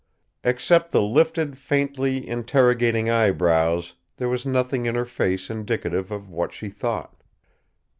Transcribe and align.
Except 0.43 0.89
the 0.91 1.03
lifted, 1.03 1.59
faintly 1.59 2.27
interrogating 2.27 3.07
eyebrows, 3.11 3.93
there 4.17 4.29
was 4.29 4.47
nothing 4.47 4.87
in 4.87 4.95
her 4.95 5.05
face 5.05 5.47
indicative 5.47 6.09
of 6.09 6.27
what 6.27 6.51
she 6.53 6.69
thought. 6.69 7.21